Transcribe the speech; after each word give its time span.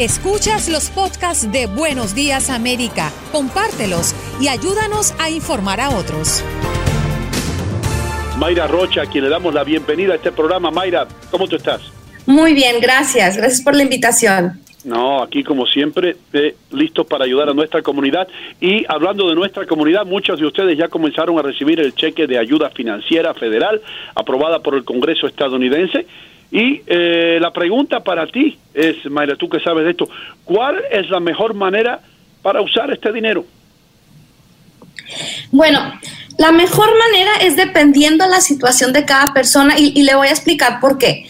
Escuchas 0.00 0.68
los 0.68 0.90
podcasts 0.90 1.52
de 1.52 1.66
Buenos 1.66 2.16
Días 2.16 2.50
América, 2.50 3.12
compártelos 3.30 4.12
y 4.40 4.48
ayúdanos 4.48 5.14
a 5.20 5.30
informar 5.30 5.80
a 5.80 5.90
otros. 5.90 6.42
Mayra 8.36 8.66
Rocha, 8.66 9.02
a 9.02 9.06
quien 9.06 9.22
le 9.22 9.30
damos 9.30 9.54
la 9.54 9.62
bienvenida 9.62 10.14
a 10.14 10.16
este 10.16 10.32
programa. 10.32 10.72
Mayra, 10.72 11.06
¿cómo 11.30 11.46
tú 11.46 11.54
estás? 11.54 11.80
Muy 12.26 12.54
bien, 12.54 12.80
gracias. 12.80 13.36
Gracias 13.36 13.62
por 13.62 13.76
la 13.76 13.84
invitación. 13.84 14.60
No, 14.82 15.22
aquí 15.22 15.44
como 15.44 15.64
siempre, 15.64 16.16
eh, 16.32 16.56
listos 16.72 17.06
para 17.06 17.24
ayudar 17.24 17.50
a 17.50 17.54
nuestra 17.54 17.80
comunidad. 17.80 18.26
Y 18.60 18.84
hablando 18.88 19.28
de 19.28 19.36
nuestra 19.36 19.64
comunidad, 19.64 20.04
muchos 20.04 20.40
de 20.40 20.46
ustedes 20.46 20.76
ya 20.76 20.88
comenzaron 20.88 21.38
a 21.38 21.42
recibir 21.42 21.78
el 21.78 21.94
cheque 21.94 22.26
de 22.26 22.36
ayuda 22.36 22.70
financiera 22.70 23.32
federal 23.32 23.80
aprobada 24.16 24.58
por 24.58 24.74
el 24.74 24.82
Congreso 24.82 25.28
estadounidense. 25.28 26.04
Y 26.54 26.82
eh, 26.86 27.38
la 27.40 27.52
pregunta 27.52 27.98
para 27.98 28.28
ti 28.28 28.56
es, 28.72 29.04
Mayra, 29.10 29.34
tú 29.34 29.48
que 29.48 29.58
sabes 29.58 29.84
de 29.84 29.90
esto, 29.90 30.08
¿cuál 30.44 30.80
es 30.88 31.10
la 31.10 31.18
mejor 31.18 31.52
manera 31.52 32.00
para 32.42 32.60
usar 32.60 32.92
este 32.92 33.12
dinero? 33.12 33.44
Bueno, 35.50 35.80
la 36.38 36.52
mejor 36.52 36.88
manera 36.96 37.32
es 37.42 37.56
dependiendo 37.56 38.24
la 38.28 38.40
situación 38.40 38.92
de 38.92 39.04
cada 39.04 39.34
persona 39.34 39.74
y, 39.76 39.98
y 39.98 40.04
le 40.04 40.14
voy 40.14 40.28
a 40.28 40.30
explicar 40.30 40.78
por 40.80 40.96
qué 40.96 41.26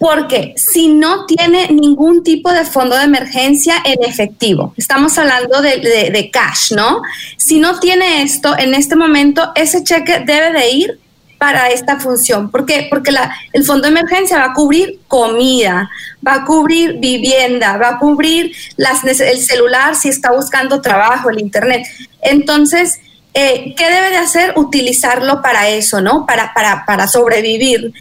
porque 0.00 0.54
si 0.56 0.88
no 0.88 1.26
tiene 1.26 1.68
ningún 1.68 2.22
tipo 2.22 2.50
de 2.50 2.64
fondo 2.64 2.96
de 2.96 3.04
emergencia 3.04 3.74
en 3.84 4.02
efectivo, 4.02 4.72
estamos 4.78 5.18
hablando 5.18 5.60
de, 5.60 6.30
cash, 6.32 6.72
¿no? 6.72 7.02
Si 7.36 7.60
no 7.60 7.78
tiene 7.80 8.22
esto 8.22 8.56
en 8.58 8.72
este 8.72 8.96
momento, 8.96 9.52
ese 9.54 9.84
cheque 9.84 10.20
debe 10.20 10.52
de 10.58 10.70
ir 10.70 10.98
para 11.40 11.70
esta 11.70 11.98
función. 11.98 12.50
¿Por 12.50 12.66
qué? 12.66 12.86
Porque 12.90 13.10
el 13.52 13.64
fondo 13.64 13.84
de 13.84 13.98
emergencia 13.98 14.38
va 14.38 14.52
a 14.52 14.52
cubrir 14.52 15.00
comida, 15.08 15.90
va 16.26 16.34
a 16.34 16.44
cubrir 16.44 16.98
vivienda, 16.98 17.78
va 17.78 17.88
a 17.88 17.98
cubrir 17.98 18.54
las, 18.76 19.02
el 19.04 19.40
celular 19.40 19.96
si 19.96 20.10
está 20.10 20.30
buscando 20.32 20.80
trabajo, 20.80 21.30
el 21.30 21.40
internet. 21.40 21.86
Entonces, 22.20 23.00
eh, 23.32 23.74
¿qué 23.76 23.84
debe 23.88 24.10
de 24.10 24.18
hacer? 24.18 24.52
Utilizarlo 24.56 25.40
para 25.40 25.68
eso, 25.70 26.02
¿no? 26.02 26.26
Para, 26.26 26.52
para, 26.52 26.84
para 26.84 27.08
sobrevivir 27.08 27.92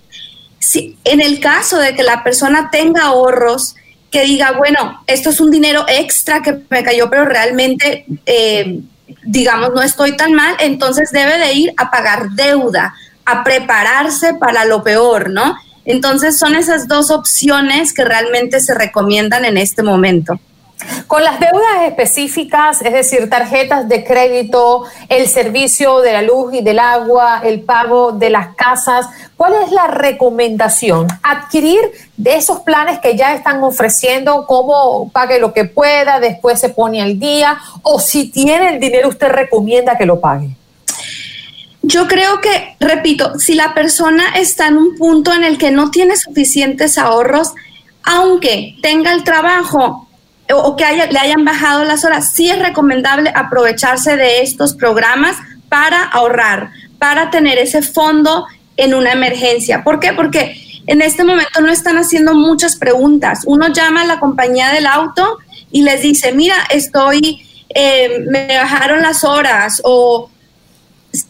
si, 0.59 0.97
en 1.05 1.21
el 1.21 1.39
caso 1.39 1.77
de 1.77 1.95
que 1.95 2.03
la 2.03 2.23
persona 2.23 2.69
tenga 2.69 3.05
ahorros, 3.05 3.75
que 4.11 4.23
diga, 4.23 4.51
bueno, 4.51 5.01
esto 5.07 5.29
es 5.29 5.39
un 5.39 5.51
dinero 5.51 5.85
extra 5.87 6.41
que 6.41 6.59
me 6.69 6.83
cayó, 6.83 7.09
pero 7.09 7.25
realmente, 7.25 8.05
eh, 8.25 8.81
digamos, 9.23 9.71
no 9.73 9.81
estoy 9.81 10.17
tan 10.17 10.33
mal, 10.33 10.55
entonces 10.59 11.11
debe 11.11 11.37
de 11.37 11.53
ir 11.53 11.73
a 11.77 11.89
pagar 11.89 12.31
deuda, 12.31 12.93
a 13.31 13.43
prepararse 13.43 14.33
para 14.33 14.65
lo 14.65 14.83
peor, 14.83 15.29
¿no? 15.29 15.55
Entonces 15.85 16.37
son 16.37 16.55
esas 16.55 16.87
dos 16.87 17.09
opciones 17.11 17.93
que 17.93 18.05
realmente 18.05 18.59
se 18.59 18.73
recomiendan 18.73 19.45
en 19.45 19.57
este 19.57 19.83
momento. 19.83 20.39
Con 21.07 21.23
las 21.23 21.39
deudas 21.39 21.87
específicas, 21.87 22.81
es 22.81 22.93
decir, 22.93 23.29
tarjetas 23.29 23.89
de 23.89 24.05
crédito, 24.05 24.85
el 25.09 25.27
servicio 25.27 25.99
de 25.99 26.13
la 26.13 26.21
luz 26.21 26.53
y 26.53 26.61
del 26.61 26.79
agua, 26.79 27.41
el 27.43 27.61
pago 27.61 28.13
de 28.13 28.29
las 28.29 28.55
casas, 28.55 29.07
¿cuál 29.35 29.55
es 29.65 29.71
la 29.71 29.87
recomendación? 29.87 31.07
Adquirir 31.21 31.79
de 32.15 32.35
esos 32.35 32.61
planes 32.61 32.99
que 32.99 33.17
ya 33.17 33.33
están 33.33 33.61
ofreciendo, 33.63 34.45
cómo 34.47 35.09
pague 35.11 35.39
lo 35.39 35.53
que 35.53 35.65
pueda, 35.65 36.19
después 36.19 36.59
se 36.61 36.69
pone 36.69 37.01
al 37.01 37.19
día, 37.19 37.57
o 37.81 37.99
si 37.99 38.31
tiene 38.31 38.69
el 38.69 38.79
dinero, 38.79 39.09
usted 39.09 39.29
recomienda 39.29 39.97
que 39.97 40.05
lo 40.05 40.21
pague. 40.21 40.55
Yo 41.89 42.07
creo 42.07 42.39
que, 42.39 42.75
repito, 42.79 43.39
si 43.39 43.55
la 43.55 43.73
persona 43.73 44.35
está 44.35 44.67
en 44.67 44.77
un 44.77 44.95
punto 44.95 45.33
en 45.33 45.43
el 45.43 45.57
que 45.57 45.71
no 45.71 45.89
tiene 45.89 46.15
suficientes 46.17 46.99
ahorros, 46.99 47.53
aunque 48.03 48.75
tenga 48.83 49.11
el 49.11 49.23
trabajo, 49.23 50.07
o 50.53 50.75
que 50.75 50.83
le 51.09 51.17
hayan 51.17 51.45
bajado 51.45 51.83
las 51.85 52.05
horas, 52.05 52.31
sí 52.35 52.47
es 52.47 52.59
recomendable 52.59 53.31
aprovecharse 53.33 54.17
de 54.17 54.43
estos 54.43 54.75
programas 54.75 55.35
para 55.67 56.03
ahorrar, 56.03 56.69
para 56.99 57.31
tener 57.31 57.57
ese 57.57 57.81
fondo 57.81 58.45
en 58.77 58.93
una 58.93 59.11
emergencia. 59.11 59.83
¿Por 59.83 59.99
qué? 59.99 60.13
Porque 60.13 60.61
en 60.85 61.01
este 61.01 61.23
momento 61.23 61.59
no 61.59 61.71
están 61.71 61.97
haciendo 61.97 62.35
muchas 62.35 62.75
preguntas. 62.75 63.39
Uno 63.47 63.69
llama 63.69 64.03
a 64.03 64.05
la 64.05 64.19
compañía 64.19 64.69
del 64.69 64.85
auto 64.85 65.39
y 65.71 65.81
les 65.81 66.03
dice, 66.03 66.33
mira, 66.33 66.55
estoy, 66.69 67.41
eh, 67.73 68.25
me 68.29 68.45
bajaron 68.45 69.01
las 69.01 69.23
horas 69.23 69.81
o 69.83 70.29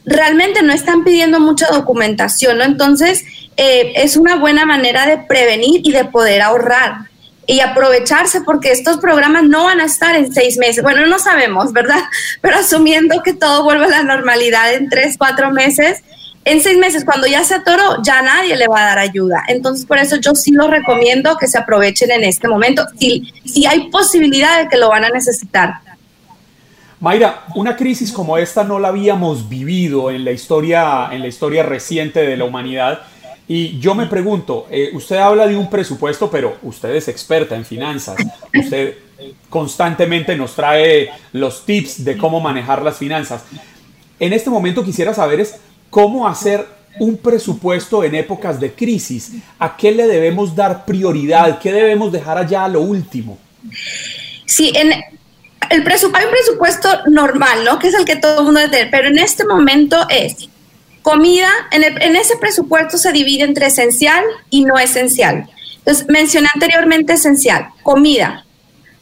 realmente 0.05 0.61
no 0.61 0.73
están 0.73 1.03
pidiendo 1.03 1.39
mucha 1.39 1.67
documentación, 1.67 2.57
¿no? 2.57 2.63
Entonces, 2.63 3.23
eh, 3.57 3.93
es 3.95 4.17
una 4.17 4.35
buena 4.35 4.65
manera 4.65 5.05
de 5.05 5.17
prevenir 5.17 5.81
y 5.83 5.91
de 5.91 6.05
poder 6.05 6.41
ahorrar 6.41 7.09
y 7.47 7.61
aprovecharse 7.61 8.41
porque 8.41 8.71
estos 8.71 8.97
programas 8.97 9.43
no 9.43 9.63
van 9.63 9.79
a 9.79 9.85
estar 9.85 10.15
en 10.15 10.31
seis 10.31 10.57
meses. 10.57 10.83
Bueno, 10.83 11.07
no 11.07 11.17
sabemos, 11.17 11.73
¿verdad? 11.73 12.03
Pero 12.41 12.57
asumiendo 12.57 13.23
que 13.23 13.33
todo 13.33 13.63
vuelve 13.63 13.85
a 13.85 13.89
la 13.89 14.03
normalidad 14.03 14.73
en 14.73 14.89
tres, 14.89 15.15
cuatro 15.17 15.51
meses, 15.51 16.03
en 16.45 16.61
seis 16.61 16.77
meses, 16.77 17.03
cuando 17.05 17.27
ya 17.27 17.43
se 17.43 17.55
atoró, 17.55 18.01
ya 18.01 18.21
nadie 18.21 18.55
le 18.55 18.67
va 18.67 18.81
a 18.81 18.85
dar 18.85 18.99
ayuda. 18.99 19.43
Entonces, 19.47 19.85
por 19.85 19.97
eso 19.97 20.15
yo 20.17 20.35
sí 20.35 20.51
lo 20.51 20.67
recomiendo 20.67 21.37
que 21.37 21.47
se 21.47 21.57
aprovechen 21.57 22.11
en 22.11 22.23
este 22.23 22.47
momento, 22.47 22.85
si, 22.97 23.33
si 23.45 23.65
hay 23.65 23.89
posibilidad 23.89 24.59
de 24.59 24.69
que 24.69 24.77
lo 24.77 24.89
van 24.89 25.05
a 25.05 25.09
necesitar. 25.09 25.75
Mayra, 26.99 27.45
una 27.55 27.75
crisis 27.75 28.11
como 28.11 28.37
esta 28.37 28.63
no 28.63 28.77
la 28.77 28.89
habíamos 28.89 29.47
vivido 29.47 30.11
en 30.11 30.25
la 30.25 30.31
historia, 30.31 31.09
en 31.11 31.21
la 31.21 31.27
historia 31.27 31.63
reciente 31.63 32.21
de 32.21 32.35
la 32.35 32.45
humanidad 32.45 33.01
y 33.51 33.79
yo 33.79 33.95
me 33.95 34.05
pregunto, 34.05 34.67
eh, 34.69 34.91
usted 34.93 35.15
habla 35.15 35.47
de 35.47 35.57
un 35.57 35.71
presupuesto, 35.71 36.29
pero 36.29 36.57
usted 36.61 36.93
es 36.93 37.07
experta 37.07 37.55
en 37.55 37.65
finanzas. 37.65 38.15
Usted 38.53 38.95
constantemente 39.49 40.35
nos 40.37 40.53
trae 40.53 41.09
los 41.33 41.65
tips 41.65 42.05
de 42.05 42.15
cómo 42.15 42.39
manejar 42.39 42.83
las 42.83 42.97
finanzas. 42.97 43.41
En 44.19 44.33
este 44.33 44.51
momento 44.51 44.85
quisiera 44.85 45.15
saber 45.15 45.39
es 45.39 45.55
cómo 45.89 46.27
hacer 46.27 46.63
un 46.99 47.17
presupuesto 47.17 48.03
en 48.03 48.13
épocas 48.13 48.59
de 48.59 48.71
crisis. 48.71 49.31
¿A 49.57 49.75
qué 49.75 49.91
le 49.93 50.05
debemos 50.05 50.55
dar 50.55 50.85
prioridad? 50.85 51.57
¿Qué 51.57 51.73
debemos 51.73 52.11
dejar 52.11 52.37
allá 52.37 52.65
a 52.65 52.69
lo 52.69 52.81
último? 52.81 53.39
Sí, 54.45 54.71
en 54.75 54.91
el 55.69 55.87
hay 55.87 56.25
un 56.25 56.31
presupuesto 56.31 56.89
normal, 57.07 57.63
¿no? 57.63 57.79
Que 57.79 57.87
es 57.89 57.93
el 57.93 58.05
que 58.05 58.15
todo 58.15 58.39
el 58.39 58.45
mundo 58.45 58.59
debe 58.59 58.71
tener, 58.71 58.91
pero 58.91 59.07
en 59.07 59.19
este 59.19 59.45
momento 59.45 60.05
es 60.09 60.49
Comida, 61.01 61.49
en, 61.71 62.15
ese 62.15 62.35
presupuesto 62.37 62.97
se 62.97 63.11
divide 63.11 63.43
entre 63.43 63.67
esencial 63.67 64.23
y 64.49 64.65
no 64.65 64.77
esencial. 64.77 65.49
Entonces, 65.77 66.05
mencioné 66.09 66.49
anteriormente 66.53 67.13
esencial, 67.13 67.69
comida, 67.83 68.45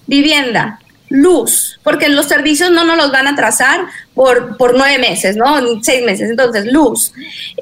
vivienda, 0.05 0.79
luz, 1.09 1.79
porque 1.83 2.07
los 2.07 2.27
servicios 2.27 2.71
no 2.71 2.85
nos 2.85 2.97
los 2.97 3.11
van 3.11 3.27
a 3.27 3.35
trazar 3.35 3.87
por, 4.13 4.57
por 4.57 4.77
nueve 4.77 4.99
meses, 4.99 5.35
¿no? 5.35 5.59
Seis 5.81 6.05
meses. 6.05 6.29
Entonces, 6.29 6.71
luz, 6.71 7.13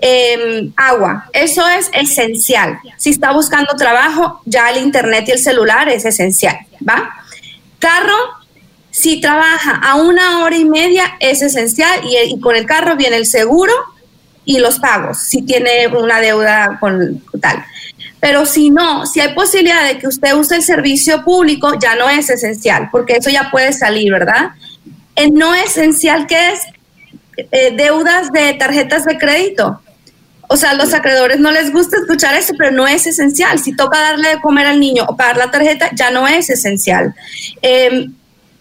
em, 0.02 0.72
agua, 0.76 1.30
eso 1.32 1.68
es 1.68 1.90
esencial. 1.94 2.80
Si 2.98 3.12
está 3.12 3.32
buscando 3.32 3.74
trabajo, 3.76 4.42
ya 4.46 4.70
el 4.70 4.84
internet 4.84 5.26
y 5.28 5.32
el 5.32 5.40
celular 5.40 5.88
es 5.88 6.04
esencial, 6.06 6.58
¿va? 6.88 7.10
Carro, 7.80 8.45
si 8.96 9.20
trabaja 9.20 9.76
a 9.76 9.96
una 9.96 10.42
hora 10.42 10.56
y 10.56 10.64
media, 10.64 11.18
es 11.20 11.42
esencial 11.42 12.00
y, 12.06 12.40
con 12.40 12.56
el 12.56 12.66
carro 12.66 12.96
viene 12.96 13.18
el 13.18 13.26
seguro 13.26 13.74
y 14.46 14.60
los 14.60 14.80
pagos, 14.80 15.18
si 15.18 15.42
tiene 15.42 15.88
una 15.88 16.22
deuda 16.22 16.78
con 16.80 17.22
tal. 17.42 17.66
Pero 18.22 18.46
si 18.46 18.70
no, 18.70 19.06
si 19.06 19.20
hay 19.20 19.34
posibilidad 19.34 19.86
de 19.86 19.98
que 19.98 20.08
usted 20.08 20.34
use 20.34 20.56
el 20.56 20.64
servicio 20.64 21.26
público, 21.26 21.78
ya 21.78 21.96
no 21.96 22.10
es 22.10 22.30
esencial, 22.30 22.88
porque 22.90 23.18
eso 23.18 23.30
ya 23.30 23.52
puede 23.52 23.74
salir, 23.74 24.14
¿verdad? 24.14 24.52
El 25.18 25.34
no 25.34 25.54
esencial, 25.54 26.26
que 26.26 26.54
es? 26.54 26.62
Eh, 27.52 27.74
deudas 27.76 28.32
de 28.32 28.54
tarjetas 28.54 29.04
de 29.04 29.18
crédito. 29.18 29.82
O 30.48 30.56
sea, 30.56 30.70
a 30.70 30.74
los 30.74 30.94
acreedores 30.94 31.40
no 31.40 31.52
les 31.52 31.74
gusta 31.74 31.98
escuchar 31.98 32.34
eso, 32.36 32.54
pero 32.58 32.72
no 32.72 32.88
es 32.88 33.06
esencial. 33.08 33.60
Si 33.60 33.76
toca 33.76 34.00
darle 34.00 34.30
de 34.30 34.40
comer 34.40 34.68
al 34.68 34.80
niño 34.80 35.04
o 35.06 35.18
pagar 35.18 35.36
la 35.36 35.52
tarjeta, 35.52 35.90
ya 35.94 36.12
no 36.12 36.30
es 36.30 36.50
esencial. 36.50 37.14
Em, 37.62 38.14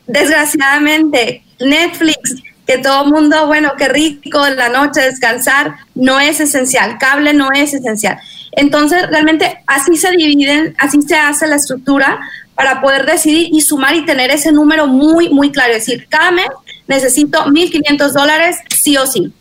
desgraciadamente, 0.06 1.42
Netflix 1.60 2.42
que 2.66 2.78
todo 2.78 3.06
mundo, 3.06 3.46
bueno, 3.46 3.72
qué 3.76 3.88
rico 3.88 4.46
la 4.48 4.68
noche 4.68 5.02
descansar, 5.02 5.74
no 5.94 6.18
es 6.18 6.40
esencial, 6.40 6.96
cable 6.98 7.34
no 7.34 7.50
es 7.52 7.74
esencial. 7.74 8.18
Entonces, 8.52 9.06
realmente 9.10 9.58
así 9.66 9.96
se 9.96 10.10
dividen, 10.12 10.74
así 10.78 11.02
se 11.02 11.16
hace 11.16 11.46
la 11.46 11.56
estructura 11.56 12.20
para 12.54 12.80
poder 12.80 13.04
decidir 13.04 13.48
y 13.52 13.60
sumar 13.60 13.94
y 13.96 14.06
tener 14.06 14.30
ese 14.30 14.52
número 14.52 14.86
muy, 14.86 15.28
muy 15.28 15.50
claro. 15.50 15.72
Es 15.72 15.86
decir, 15.86 16.06
cada 16.08 16.30
mes 16.30 16.46
necesito 16.86 17.44
1.500 17.44 18.12
dólares 18.12 18.56
sí 18.74 18.96
o 18.96 19.06
sí. 19.06 19.32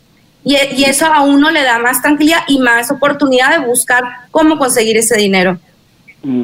Y, 0.42 0.56
y 0.76 0.84
eso 0.84 1.06
a 1.06 1.22
uno 1.22 1.50
le 1.50 1.62
da 1.62 1.78
más 1.78 2.02
tranquilidad 2.02 2.40
y 2.48 2.58
más 2.58 2.90
oportunidad 2.90 3.58
de 3.58 3.66
buscar 3.66 4.02
cómo 4.30 4.58
conseguir 4.58 4.98
ese 4.98 5.16
dinero. 5.16 5.58
Mm. 6.24 6.42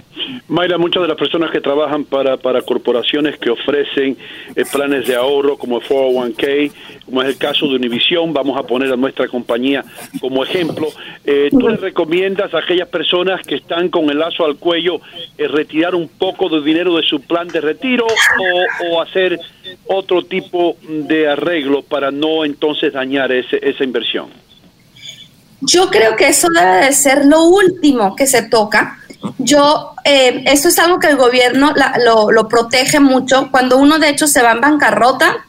Mayra, 0.49 0.77
muchas 0.77 1.03
de 1.03 1.09
las 1.09 1.17
personas 1.17 1.51
que 1.51 1.61
trabajan 1.61 2.05
para, 2.05 2.37
para 2.37 2.61
corporaciones 2.61 3.39
que 3.39 3.51
ofrecen 3.51 4.17
eh, 4.55 4.65
planes 4.71 5.07
de 5.07 5.17
ahorro 5.17 5.57
como 5.57 5.79
el 5.79 5.85
401k, 5.85 6.73
como 7.07 7.23
es 7.23 7.29
el 7.29 7.39
caso 7.39 7.67
de 7.67 7.77
Univision, 7.77 8.33
vamos 8.33 8.59
a 8.59 8.63
poner 8.65 8.93
a 8.93 8.97
nuestra 8.97 9.27
compañía 9.27 9.85
como 10.21 10.45
ejemplo, 10.45 10.89
eh, 11.25 11.49
¿tú 11.51 11.69
le 11.69 11.77
recomiendas 11.77 12.53
a 12.53 12.59
aquellas 12.59 12.89
personas 12.89 13.41
que 13.47 13.57
están 13.57 13.89
con 13.89 14.11
el 14.11 14.19
lazo 14.19 14.45
al 14.45 14.57
cuello 14.57 15.01
eh, 15.39 15.49
retirar 15.49 15.95
un 15.95 16.09
poco 16.09 16.49
de 16.49 16.61
dinero 16.61 16.97
de 16.97 17.03
su 17.03 17.23
plan 17.23 17.49
de 17.49 17.61
retiro 17.61 18.07
o, 18.07 18.87
o, 18.91 19.01
hacer 19.01 19.41
otro 19.87 20.23
tipo 20.25 20.77
de 20.83 21.29
arreglo 21.29 21.83
para 21.83 22.11
no 22.11 22.45
entonces 22.45 22.93
dañar 22.93 23.33
ese, 23.33 23.59
esa 23.63 23.83
inversión? 23.83 24.29
Yo 25.63 25.89
creo 25.89 26.17
que 26.17 26.29
eso 26.29 26.49
debe 26.55 26.87
de 26.87 26.93
ser 26.93 27.25
lo 27.27 27.45
último 27.45 28.17
que 28.17 28.27
se 28.27 28.43
toca 28.43 29.00
yo, 29.39 29.95
eh, 30.05 30.45
esto 30.47 30.69
es 30.69 30.79
algo 30.79 30.99
que 30.99 31.09
el 31.09 31.17
gobierno 31.17 31.75
lo, 32.05 32.49
protege 32.49 33.01
mucho. 33.01 33.49
Cuando 33.51 33.77
uno 33.79 33.99
de 33.99 34.09
hecho 34.09 34.27
se 34.27 34.43
va 34.43 34.53
en 34.53 34.61
bancarrota, 34.61 35.45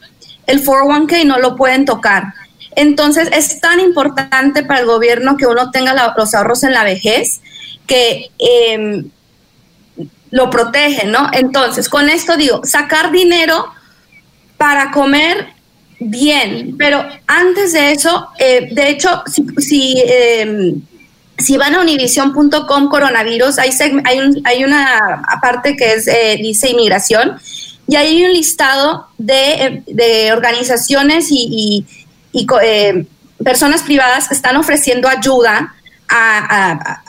el 0.47 0.63
401k 0.63 1.25
no 1.25 1.39
lo 1.39 1.55
pueden 1.55 1.85
tocar. 1.85 2.33
Entonces 2.75 3.29
es 3.33 3.59
tan 3.59 3.79
importante 3.79 4.63
para 4.63 4.81
el 4.81 4.85
gobierno 4.85 5.37
que 5.37 5.45
uno 5.45 5.71
tenga 5.71 6.13
los 6.17 6.33
ahorros 6.33 6.63
en 6.63 6.73
la 6.73 6.83
vejez 6.83 7.41
que 7.85 8.29
em, 8.37 9.09
lo 10.29 10.49
protege, 10.49 11.05
¿no? 11.07 11.29
Entonces, 11.33 11.89
con 11.89 12.09
esto 12.09 12.37
digo, 12.37 12.61
sacar 12.63 13.11
dinero 13.11 13.65
para 14.57 14.91
comer 14.91 15.47
bien, 15.99 16.75
pero 16.77 17.05
antes 17.27 17.73
de 17.73 17.91
eso, 17.91 18.29
eh, 18.39 18.69
de 18.71 18.89
hecho, 18.89 19.23
si, 19.27 19.45
si 19.57 20.03
em, 20.05 20.81
si 21.37 21.57
van 21.57 21.75
a 21.75 21.81
univision.com 21.81 22.89
coronavirus, 22.89 23.59
hay, 23.59 23.71
hay, 24.03 24.41
hay, 24.43 24.63
una 24.63 25.23
parte 25.41 25.75
que 25.75 25.93
es, 25.93 26.07
eh, 26.07 26.37
dice 26.41 26.69
inmigración 26.69 27.39
y 27.87 27.95
hay 27.95 28.23
un 28.23 28.33
listado 28.33 29.07
de, 29.17 29.83
de 29.87 30.31
organizaciones 30.33 31.27
y, 31.31 31.85
y, 32.31 32.47
eh, 32.63 33.05
personas 33.43 33.81
privadas 33.81 34.27
que 34.27 34.35
están 34.35 34.55
ofreciendo 34.55 35.07
ayuda 35.07 35.73
a, 36.07 37.01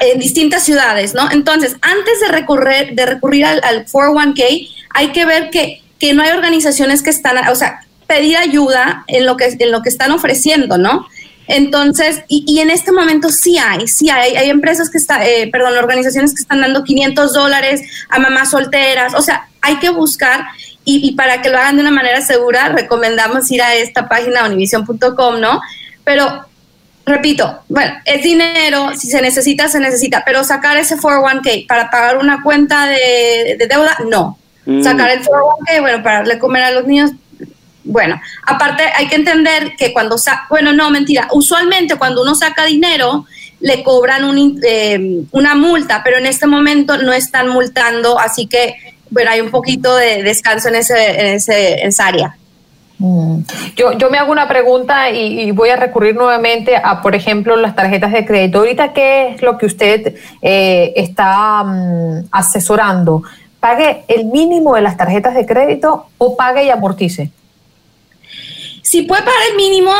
en 0.00 0.18
distintas 0.18 0.62
ciudades, 0.62 1.14
¿no? 1.14 1.30
Entonces, 1.30 1.76
antes 1.82 2.20
de 2.20 2.28
recurrir, 2.28 2.94
de 2.94 3.06
recurrir 3.06 3.44
al, 3.44 3.60
al 3.64 3.86
401k, 3.86 4.70
hay 4.90 5.08
que 5.12 5.26
ver 5.26 5.50
que, 5.50 5.82
que 5.98 6.14
no 6.14 6.22
hay 6.22 6.30
organizaciones 6.30 7.02
que 7.02 7.10
están, 7.10 7.48
o 7.48 7.54
sea, 7.54 7.80
pedir 8.06 8.36
ayuda 8.36 9.04
en 9.06 9.26
lo 9.26 9.36
que, 9.36 9.56
en 9.58 9.72
lo 9.72 9.82
que 9.82 9.88
están 9.88 10.10
ofreciendo, 10.10 10.78
¿no? 10.78 11.06
Entonces, 11.46 12.22
y, 12.28 12.58
en 12.60 12.70
este 12.70 12.90
momento 12.90 13.28
sí 13.28 13.58
hay, 13.58 13.86
sí 13.86 14.08
hay, 14.08 14.36
hay 14.36 14.48
empresas 14.48 14.88
que 14.88 14.98
están, 14.98 15.22
eh, 15.22 15.48
perdón, 15.52 15.76
organizaciones 15.76 16.34
que 16.34 16.40
están 16.40 16.60
dando 16.60 16.84
500 16.84 17.32
dólares 17.34 17.82
a 18.08 18.18
mamás 18.18 18.50
solteras, 18.50 19.14
o 19.14 19.20
sea, 19.20 19.48
hay 19.60 19.78
que 19.78 19.90
buscar 19.90 20.46
y, 20.86 21.12
para 21.12 21.40
que 21.40 21.48
lo 21.48 21.56
hagan 21.56 21.76
de 21.76 21.82
una 21.82 21.90
manera 21.90 22.20
segura, 22.20 22.68
recomendamos 22.68 23.50
ir 23.50 23.62
a 23.62 23.74
esta 23.74 24.06
página 24.06 24.46
univision.com, 24.46 25.40
¿no? 25.40 25.60
Pero, 26.04 26.44
repito, 27.06 27.62
bueno, 27.68 27.94
es 28.04 28.22
dinero, 28.22 28.90
si 28.94 29.08
se 29.08 29.22
necesita, 29.22 29.68
se 29.68 29.80
necesita, 29.80 30.22
pero 30.26 30.44
sacar 30.44 30.76
ese 30.76 30.98
401k 30.98 31.66
para 31.66 31.90
pagar 31.90 32.18
una 32.18 32.42
cuenta 32.42 32.86
de, 32.86 33.56
deuda, 33.68 33.96
no. 34.10 34.38
Mm. 34.66 34.82
Sacar 34.82 35.10
el 35.10 35.20
401k, 35.20 35.80
bueno, 35.80 36.02
para 36.02 36.16
darle 36.18 36.38
comer 36.38 36.64
a 36.64 36.70
los 36.70 36.86
niños, 36.86 37.12
bueno, 37.84 38.20
aparte 38.46 38.82
hay 38.96 39.06
que 39.08 39.16
entender 39.16 39.74
que 39.76 39.92
cuando, 39.92 40.16
bueno, 40.48 40.72
no, 40.72 40.90
mentira, 40.90 41.28
usualmente 41.32 41.96
cuando 41.96 42.22
uno 42.22 42.34
saca 42.34 42.64
dinero 42.64 43.26
le 43.60 43.82
cobran 43.82 44.24
un, 44.24 44.60
eh, 44.66 45.22
una 45.30 45.54
multa, 45.54 46.02
pero 46.04 46.18
en 46.18 46.26
este 46.26 46.46
momento 46.46 46.98
no 46.98 47.12
están 47.12 47.48
multando, 47.48 48.18
así 48.18 48.46
que, 48.46 48.74
bueno, 49.10 49.30
hay 49.30 49.40
un 49.40 49.50
poquito 49.50 49.96
de 49.96 50.22
descanso 50.22 50.68
en, 50.68 50.76
ese, 50.76 51.20
en, 51.20 51.26
ese, 51.34 51.80
en 51.80 51.88
esa 51.88 52.06
área. 52.06 52.36
Mm. 52.98 53.40
Yo, 53.76 53.92
yo 53.92 54.10
me 54.10 54.18
hago 54.18 54.32
una 54.32 54.48
pregunta 54.48 55.10
y, 55.10 55.50
voy 55.50 55.70
a 55.70 55.76
recurrir 55.76 56.14
nuevamente 56.14 56.76
a, 56.76 57.02
por 57.02 57.14
ejemplo, 57.14 57.56
las 57.56 57.74
tarjetas 57.74 58.12
de 58.12 58.24
crédito. 58.24 58.58
Ahorita, 58.58 58.92
¿qué 58.92 59.34
es 59.34 59.42
lo 59.42 59.58
que 59.58 59.66
usted 59.66 60.14
eh, 60.42 60.92
está 60.96 61.62
mm, 61.64 62.28
asesorando? 62.30 63.22
¿Pague 63.60 64.04
el 64.08 64.26
mínimo 64.26 64.74
de 64.74 64.82
las 64.82 64.96
tarjetas 64.96 65.34
de 65.34 65.46
crédito 65.46 66.06
o 66.18 66.36
pague 66.36 66.64
y 66.64 66.70
amortice? 66.70 67.30
Si 68.94 69.02
puede 69.02 69.22
pagar 69.22 69.40
el 69.50 69.56
mínimo, 69.56 69.92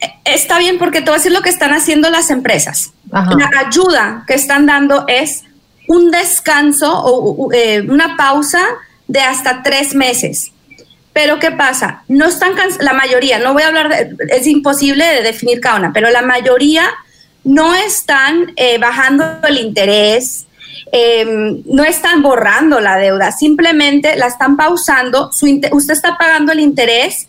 eh, 0.00 0.14
está 0.24 0.58
bien 0.58 0.78
porque 0.78 1.02
te 1.02 1.10
voy 1.10 1.16
a 1.16 1.18
decir 1.18 1.30
lo 1.30 1.42
que 1.42 1.50
están 1.50 1.74
haciendo 1.74 2.08
las 2.08 2.30
empresas. 2.30 2.94
La 3.12 3.50
ayuda 3.66 4.24
que 4.26 4.32
están 4.32 4.64
dando 4.64 5.04
es 5.08 5.44
un 5.88 6.10
descanso 6.10 6.90
o 6.90 7.52
eh, 7.52 7.82
una 7.86 8.16
pausa 8.16 8.62
de 9.08 9.20
hasta 9.20 9.62
tres 9.62 9.94
meses. 9.94 10.52
Pero 11.12 11.38
¿qué 11.38 11.50
pasa? 11.50 12.04
No 12.08 12.28
están 12.28 12.52
la 12.80 12.94
mayoría, 12.94 13.38
no 13.40 13.52
voy 13.52 13.62
a 13.62 13.66
hablar 13.66 13.90
de, 13.90 14.16
es 14.30 14.46
imposible 14.46 15.04
de 15.04 15.20
definir 15.20 15.60
cada 15.60 15.76
una, 15.76 15.92
pero 15.92 16.08
la 16.08 16.22
mayoría 16.22 16.88
no 17.44 17.74
están 17.74 18.54
eh, 18.56 18.78
bajando 18.78 19.22
el 19.46 19.58
interés, 19.58 20.46
em, 20.92 21.62
no 21.66 21.84
están 21.84 22.22
borrando 22.22 22.80
la 22.80 22.96
deuda, 22.96 23.32
simplemente 23.32 24.16
la 24.16 24.28
están 24.28 24.56
pausando. 24.56 25.30
Su 25.30 25.44
usted 25.72 25.92
está 25.92 26.16
pagando 26.16 26.52
el 26.52 26.60
interés 26.60 27.26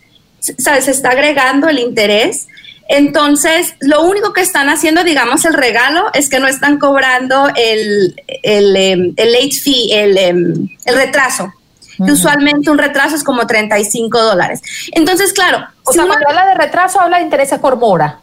¿sabes? 0.57 0.85
Se 0.85 0.91
está 0.91 1.09
agregando 1.09 1.69
el 1.69 1.79
interés. 1.79 2.47
Entonces, 2.87 3.75
lo 3.79 4.03
único 4.03 4.33
que 4.33 4.41
están 4.41 4.67
haciendo, 4.67 5.03
digamos, 5.03 5.45
el 5.45 5.53
regalo 5.53 6.09
es 6.13 6.27
que 6.27 6.39
no 6.39 6.47
están 6.47 6.77
cobrando 6.77 7.47
el, 7.55 8.21
el, 8.43 8.75
em, 8.75 9.13
late 9.15 9.51
fee, 9.51 9.93
el, 9.93 10.17
em, 10.17 10.69
el 10.85 10.95
retraso. 10.95 11.53
usualmente 11.99 12.71
un 12.71 12.77
retraso 12.77 13.15
es 13.15 13.23
como 13.23 13.47
35 13.47 14.21
dólares. 14.21 14.61
Entonces, 14.91 15.31
claro. 15.31 15.65
O 15.83 15.93
sea, 15.93 16.05
cuando 16.05 16.27
habla 16.27 16.47
de 16.47 16.55
retraso, 16.55 16.99
habla 16.99 17.17
de 17.17 17.23
intereses 17.23 17.59
por 17.59 17.77
mora. 17.77 18.19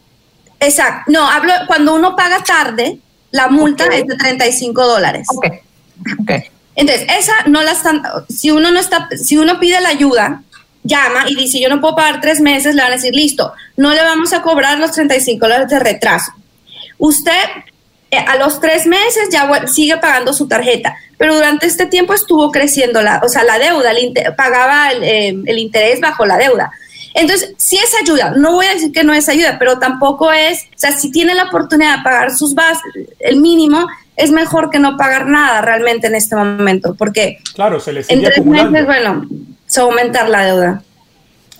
Exacto. 0.60 1.10
No, 1.12 1.26
hablo 1.26 1.52
cuando 1.66 1.94
uno 1.94 2.16
paga 2.16 2.42
tarde, 2.42 2.98
la 3.30 3.48
multa 3.48 3.84
es 3.86 4.06
de 4.06 4.16
35 4.16 4.86
dólares. 4.86 5.26
Ok. 5.34 6.32
Entonces, 6.74 7.06
esa 7.18 7.32
no 7.46 7.62
la 7.62 7.72
están. 7.72 8.02
Si 8.28 8.50
uno 8.50 8.70
no 8.70 8.78
está, 8.78 9.08
si 9.16 9.36
uno 9.36 9.58
pide 9.58 9.80
la 9.80 9.88
ayuda, 9.88 10.42
llama 10.88 11.24
y 11.28 11.36
dice, 11.36 11.60
yo 11.60 11.68
no 11.68 11.80
puedo 11.80 11.94
pagar 11.94 12.20
tres 12.20 12.40
meses, 12.40 12.74
le 12.74 12.82
van 12.82 12.92
a 12.92 12.96
decir, 12.96 13.14
listo, 13.14 13.52
no 13.76 13.94
le 13.94 14.02
vamos 14.02 14.32
a 14.32 14.42
cobrar 14.42 14.78
los 14.78 14.92
35 14.92 15.38
dólares 15.38 15.68
de 15.68 15.78
retraso. 15.78 16.32
Usted 16.98 17.44
eh, 18.10 18.16
a 18.16 18.36
los 18.36 18.58
tres 18.60 18.86
meses 18.86 19.28
ya 19.30 19.66
sigue 19.66 19.98
pagando 19.98 20.32
su 20.32 20.48
tarjeta, 20.48 20.96
pero 21.18 21.34
durante 21.34 21.66
este 21.66 21.86
tiempo 21.86 22.14
estuvo 22.14 22.50
creciendo 22.50 23.02
la, 23.02 23.20
o 23.22 23.28
sea, 23.28 23.44
la 23.44 23.58
deuda, 23.58 23.90
pagaba 24.36 24.92
eh, 24.92 25.36
el, 25.46 25.58
interés 25.58 26.00
bajo 26.00 26.24
la 26.24 26.38
deuda. 26.38 26.72
Entonces, 27.14 27.54
si 27.58 27.76
es 27.76 27.94
ayuda, 28.00 28.32
no 28.36 28.52
voy 28.52 28.66
a 28.66 28.74
decir 28.74 28.92
que 28.92 29.04
no 29.04 29.12
es 29.12 29.28
ayuda, 29.28 29.58
pero 29.58 29.78
tampoco 29.78 30.32
es, 30.32 30.62
o 30.74 30.78
sea, 30.78 30.92
si 30.92 31.10
tiene 31.10 31.34
la 31.34 31.44
oportunidad 31.44 31.98
de 31.98 32.02
pagar 32.02 32.34
sus 32.34 32.54
bases, 32.54 32.82
el 33.18 33.36
mínimo, 33.36 33.86
es 34.16 34.30
mejor 34.30 34.70
que 34.70 34.78
no 34.78 34.96
pagar 34.96 35.26
nada 35.26 35.60
realmente 35.60 36.06
en 36.06 36.14
este 36.14 36.34
momento, 36.34 36.94
porque 36.94 37.38
claro, 37.54 37.78
se 37.78 37.92
le 37.92 38.02
sigue 38.02 38.20
en 38.20 38.24
tres 38.24 38.44
meses, 38.44 38.86
bueno, 38.86 39.26
aumentar 39.76 40.28
la 40.28 40.44
deuda. 40.46 40.82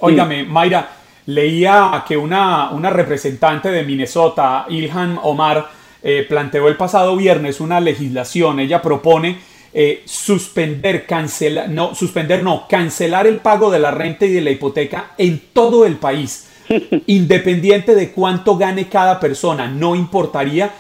Óigame, 0.01 0.45
Mayra, 0.45 0.89
leía 1.27 2.05
que 2.07 2.17
una, 2.17 2.71
una 2.71 2.91
representante 2.91 3.71
de 3.71 3.83
Minnesota, 3.83 4.67
Ilhan 4.69 5.19
Omar, 5.23 5.69
eh, 6.03 6.25
planteó 6.29 6.69
el 6.69 6.77
pasado 6.77 7.17
viernes 7.17 7.61
una 7.61 7.81
legislación. 7.81 8.61
Ella 8.61 8.81
propone 8.81 9.39
eh, 9.73 10.03
suspender, 10.07 11.07
cancelar, 11.07 11.69
no, 11.69 11.95
suspender, 11.95 12.43
no, 12.43 12.67
cancelar 12.69 13.27
el 13.27 13.39
pago 13.39 13.71
de 13.71 13.81
la 13.81 13.91
renta 13.91 14.27
y 14.27 14.31
de 14.31 14.41
la 14.41 14.51
hipoteca 14.51 15.13
en 15.19 15.43
todo 15.53 15.85
el 15.85 15.97
país, 15.97 16.49
independiente 17.07 17.95
de 17.95 18.13
cuánto 18.13 18.57
gane 18.57 18.89
cada 18.89 19.19
persona. 19.19 19.67
No 19.67 19.97
importaría 19.97 20.71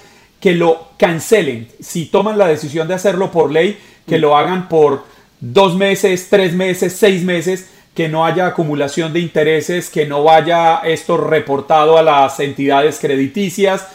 que 0.40 0.54
lo 0.54 0.88
cancelen. 0.96 1.68
Si 1.80 2.06
toman 2.06 2.38
la 2.38 2.46
decisión 2.46 2.86
de 2.86 2.94
hacerlo 2.94 3.30
por 3.32 3.50
ley, 3.50 3.76
que 4.06 4.18
lo 4.18 4.36
hagan 4.36 4.68
por 4.68 5.04
dos 5.40 5.76
meses, 5.76 6.28
tres 6.30 6.54
meses, 6.54 6.94
seis 6.94 7.22
meses, 7.24 7.70
que 7.98 8.08
no 8.08 8.24
haya 8.24 8.46
acumulación 8.46 9.12
de 9.12 9.18
intereses, 9.18 9.90
que 9.90 10.06
no 10.06 10.22
vaya 10.22 10.82
esto 10.84 11.16
reportado 11.16 11.98
a 11.98 12.02
las 12.04 12.38
entidades 12.38 13.00
crediticias, 13.00 13.88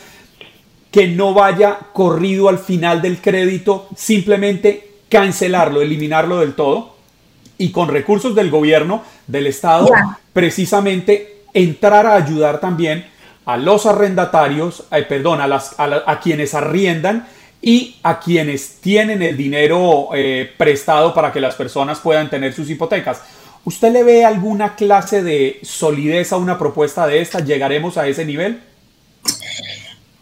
que 0.91 1.07
no 1.07 1.33
vaya 1.33 1.77
corrido 1.93 2.50
al 2.50 2.60
final 2.60 3.01
del 3.01 3.22
crédito, 3.22 3.88
simplemente 3.95 4.89
cancelarlo, 5.07 5.81
eliminarlo 5.81 6.41
del 6.41 6.53
todo 6.53 6.98
y 7.57 7.72
con 7.72 7.88
recursos 7.88 8.36
del 8.36 8.51
gobierno, 8.51 9.03
del 9.25 9.48
Estado, 9.48 9.88
precisamente 10.33 11.43
entrar 11.53 12.05
a 12.05 12.15
ayudar 12.15 12.60
también 12.60 13.05
a 13.45 13.55
los 13.55 13.86
arrendatarios, 13.86 14.83
eh, 14.91 15.03
perdón, 15.03 15.39
a, 15.39 15.48
las, 15.48 15.75
a 15.79 16.19
quienes 16.19 16.53
arriendan 16.55 17.25
y 17.62 17.95
a 18.03 18.19
quienes 18.19 18.81
tienen 18.81 19.22
el 19.22 19.38
dinero 19.38 20.10
eh, 20.13 20.51
prestado 20.57 21.13
para 21.13 21.31
que 21.31 21.39
las 21.39 21.55
personas 21.55 22.00
puedan 22.01 22.29
tener 22.29 22.51
sus 22.51 22.69
hipotecas. 22.69 23.22
¿Usted 23.65 23.91
le 23.91 24.03
ve 24.03 24.25
alguna 24.25 24.75
clase 24.75 25.24
de 25.24 25.60
solidez 25.63 26.34
a 26.34 26.38
una 26.38 26.60
propuesta 26.60 27.08
de 27.08 27.22
esta? 27.22 27.39
¿Llegaremos 27.39 27.98
a 27.98 28.08
ese 28.08 28.25
nivel? 28.25 28.62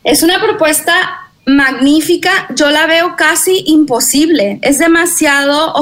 Es 0.04 0.22
una 0.22 0.40
propuesta 0.40 1.32
magnífica, 1.46 2.48
yo 2.56 2.70
la 2.70 2.86
veo 2.86 3.16
casi 3.16 3.64
imposible. 3.68 4.60
Es 4.62 4.78
demasiado... 4.78 5.74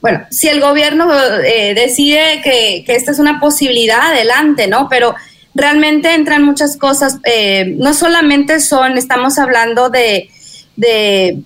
Bueno, 0.00 0.26
si 0.30 0.48
el 0.48 0.60
gobierno 0.60 1.08
eh, 1.42 1.72
decide 1.74 2.42
que, 2.42 2.84
esta 2.86 3.10
es 3.10 3.18
una 3.18 3.40
posibilidad, 3.40 4.12
adelante, 4.12 4.68
¿no? 4.68 4.86
Pero 4.88 5.14
realmente 5.54 6.12
entran 6.12 6.42
muchas 6.44 6.76
cosas. 6.76 7.18
Eh, 7.24 7.74
no 7.78 7.94
solamente 7.94 8.60
son, 8.60 8.98
estamos 8.98 9.38
hablando 9.38 9.88
de, 9.88 10.28
de 10.76 11.38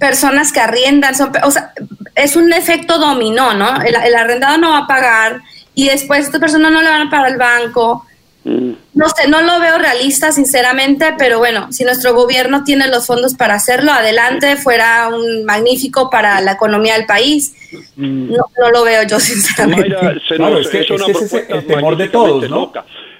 personas 0.00 0.52
que 0.52 0.60
arriendan, 0.60 1.14
son, 1.14 1.30
o 1.44 1.50
sea, 1.50 1.72
es 2.16 2.34
un 2.34 2.52
efecto 2.52 2.98
dominó, 2.98 3.54
¿no? 3.54 3.80
El, 3.82 3.94
el, 3.94 4.14
arrendado 4.16 4.58
no 4.58 4.70
va 4.70 4.78
a 4.78 4.86
pagar 4.86 5.40
y 5.74 5.88
después 5.88 6.20
estas 6.24 6.40
personas 6.40 6.72
no 6.72 6.82
le 6.82 6.88
van 6.88 7.06
a 7.06 7.10
pagar 7.10 7.26
al 7.26 7.38
banco. 7.38 8.04
Mm. 8.42 8.72
No 8.94 9.08
sé, 9.10 9.28
no 9.28 9.42
lo 9.42 9.60
veo 9.60 9.78
realista, 9.78 10.32
sinceramente, 10.32 11.14
pero 11.18 11.38
bueno, 11.38 11.70
si 11.72 11.84
nuestro 11.84 12.14
gobierno 12.14 12.64
tiene 12.64 12.88
los 12.88 13.06
fondos 13.06 13.34
para 13.34 13.54
hacerlo, 13.54 13.92
adelante, 13.92 14.56
fuera 14.56 15.08
un 15.08 15.44
magnífico 15.44 16.08
para 16.08 16.40
la 16.40 16.52
economía 16.52 16.94
del 16.94 17.06
país. 17.06 17.54
Mm. 17.96 18.30
No, 18.30 18.70
lo 18.72 18.84
veo 18.84 19.02
yo, 19.04 19.20
sinceramente. 19.20 19.90
Mayra, 19.90 20.14
se 20.26 20.38
nos, 20.38 20.60
es 20.60 20.68
que, 20.68 20.80
es 20.80 21.48
el 21.48 21.66
temor 21.66 21.96
de 21.96 22.08
todos, 22.08 22.48
¿no? 22.48 22.72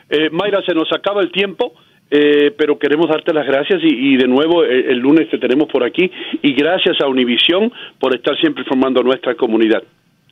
Eh, 0.08 0.30
Mayra, 0.30 0.62
se 0.64 0.74
nos 0.74 0.90
acaba 0.92 1.20
el 1.20 1.30
tiempo. 1.30 1.74
Eh, 2.10 2.52
pero 2.58 2.76
queremos 2.76 3.08
darte 3.08 3.32
las 3.32 3.46
gracias 3.46 3.80
y, 3.84 4.16
de 4.16 4.26
nuevo 4.26 4.64
el, 4.64 4.70
eh, 4.70 4.90
el, 4.90 4.98
lunes 4.98 5.30
te 5.30 5.38
tenemos 5.38 5.68
por 5.68 5.84
aquí 5.84 6.10
y 6.42 6.54
gracias 6.54 7.00
a 7.00 7.06
Univisión 7.06 7.72
por 8.00 8.14
estar 8.14 8.36
siempre 8.40 8.64
informando 8.64 9.00
a 9.00 9.04
nuestra 9.04 9.36
comunidad. 9.36 9.82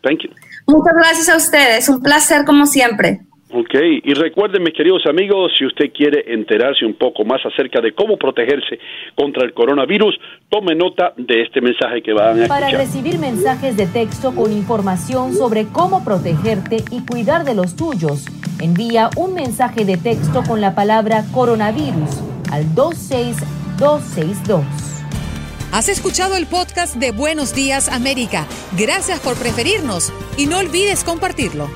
Thank 0.02 0.22
you. 0.22 0.30
Muchas 0.66 0.94
gracias 0.96 1.28
a 1.28 1.36
ustedes, 1.36 1.88
un 1.88 2.02
placer 2.02 2.44
como 2.44 2.66
siempre. 2.66 3.20
Ok, 3.50 3.74
y 4.04 4.12
recuerden 4.12 4.62
mis 4.62 4.74
queridos 4.74 5.06
amigos, 5.06 5.52
si 5.58 5.64
usted 5.64 5.90
quiere 5.90 6.34
enterarse 6.34 6.84
un 6.84 6.92
poco 6.92 7.24
más 7.24 7.40
acerca 7.46 7.80
de 7.80 7.94
cómo 7.94 8.18
protegerse 8.18 8.78
contra 9.14 9.42
el 9.46 9.54
coronavirus, 9.54 10.18
tome 10.50 10.74
nota 10.74 11.14
de 11.16 11.44
este 11.44 11.62
mensaje 11.62 12.02
que 12.02 12.12
van 12.12 12.40
a 12.40 12.42
escuchar. 12.42 12.60
Para 12.60 12.76
recibir 12.76 13.18
mensajes 13.18 13.78
de 13.78 13.86
texto 13.86 14.34
con 14.34 14.52
información 14.52 15.32
sobre 15.32 15.64
cómo 15.64 16.04
protegerte 16.04 16.76
y 16.90 17.06
cuidar 17.06 17.44
de 17.44 17.54
los 17.54 17.74
tuyos, 17.74 18.26
envía 18.60 19.10
un 19.16 19.34
mensaje 19.34 19.84
de 19.84 19.96
texto 19.96 20.42
con 20.44 20.60
la 20.60 20.74
palabra 20.74 21.24
coronavirus 21.32 22.10
al 22.50 22.74
26262. 22.74 24.64
Has 25.70 25.88
escuchado 25.88 26.36
el 26.36 26.46
podcast 26.46 26.96
de 26.96 27.10
Buenos 27.12 27.54
Días 27.54 27.88
América. 27.88 28.46
Gracias 28.76 29.20
por 29.20 29.36
preferirnos 29.36 30.12
y 30.36 30.46
no 30.46 30.58
olvides 30.58 31.04
compartirlo. 31.04 31.68